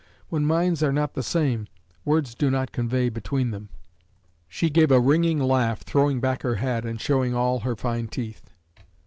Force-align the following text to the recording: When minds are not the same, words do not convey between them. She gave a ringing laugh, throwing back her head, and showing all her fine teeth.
When 0.29 0.47
minds 0.47 0.81
are 0.81 0.91
not 0.91 1.13
the 1.13 1.21
same, 1.21 1.67
words 2.05 2.33
do 2.33 2.49
not 2.49 2.71
convey 2.71 3.07
between 3.09 3.51
them. 3.51 3.69
She 4.47 4.71
gave 4.71 4.89
a 4.89 4.99
ringing 4.99 5.37
laugh, 5.37 5.81
throwing 5.83 6.19
back 6.19 6.41
her 6.41 6.55
head, 6.55 6.85
and 6.85 6.99
showing 6.99 7.35
all 7.35 7.59
her 7.59 7.75
fine 7.75 8.07
teeth. 8.07 8.49